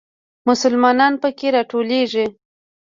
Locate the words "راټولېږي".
1.55-2.25